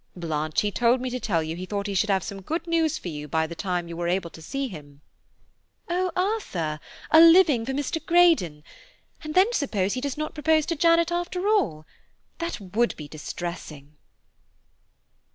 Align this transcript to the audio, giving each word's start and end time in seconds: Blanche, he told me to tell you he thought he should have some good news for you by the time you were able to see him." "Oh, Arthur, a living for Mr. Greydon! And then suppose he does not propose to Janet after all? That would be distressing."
Blanche, 0.15 0.61
he 0.61 0.71
told 0.71 0.99
me 0.99 1.11
to 1.11 1.19
tell 1.19 1.43
you 1.43 1.55
he 1.55 1.67
thought 1.67 1.85
he 1.85 1.93
should 1.93 2.09
have 2.09 2.23
some 2.23 2.41
good 2.41 2.65
news 2.65 2.97
for 2.97 3.07
you 3.07 3.27
by 3.27 3.45
the 3.45 3.53
time 3.53 3.87
you 3.87 3.95
were 3.95 4.07
able 4.07 4.31
to 4.31 4.41
see 4.41 4.67
him." 4.67 5.01
"Oh, 5.87 6.11
Arthur, 6.15 6.79
a 7.11 7.19
living 7.21 7.67
for 7.67 7.71
Mr. 7.71 8.03
Greydon! 8.03 8.63
And 9.23 9.35
then 9.35 9.53
suppose 9.53 9.93
he 9.93 10.01
does 10.01 10.17
not 10.17 10.33
propose 10.33 10.65
to 10.65 10.75
Janet 10.75 11.11
after 11.11 11.47
all? 11.47 11.85
That 12.39 12.59
would 12.59 12.97
be 12.97 13.07
distressing." 13.07 13.95